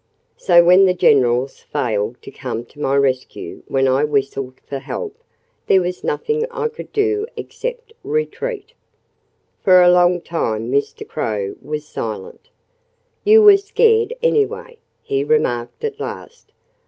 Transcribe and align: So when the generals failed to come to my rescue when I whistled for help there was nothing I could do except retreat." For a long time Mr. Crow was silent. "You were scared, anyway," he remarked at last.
So 0.35 0.63
when 0.65 0.87
the 0.87 0.95
generals 0.95 1.59
failed 1.59 2.19
to 2.23 2.31
come 2.31 2.65
to 2.65 2.79
my 2.79 2.95
rescue 2.95 3.61
when 3.67 3.87
I 3.87 4.03
whistled 4.03 4.59
for 4.67 4.79
help 4.79 5.15
there 5.67 5.81
was 5.83 6.03
nothing 6.03 6.43
I 6.49 6.69
could 6.69 6.91
do 6.91 7.27
except 7.37 7.93
retreat." 8.03 8.73
For 9.63 9.79
a 9.83 9.91
long 9.91 10.19
time 10.19 10.71
Mr. 10.71 11.07
Crow 11.07 11.55
was 11.61 11.87
silent. 11.87 12.49
"You 13.23 13.43
were 13.43 13.57
scared, 13.57 14.15
anyway," 14.23 14.79
he 15.03 15.23
remarked 15.23 15.83
at 15.83 15.99
last. 15.99 16.51